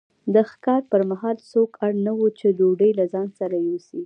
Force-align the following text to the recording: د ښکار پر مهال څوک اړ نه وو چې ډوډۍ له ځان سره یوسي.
د 0.33 0.35
ښکار 0.51 0.81
پر 0.91 1.01
مهال 1.11 1.37
څوک 1.51 1.69
اړ 1.85 1.91
نه 2.05 2.11
وو 2.17 2.27
چې 2.39 2.47
ډوډۍ 2.57 2.91
له 2.99 3.05
ځان 3.13 3.27
سره 3.39 3.55
یوسي. 3.67 3.99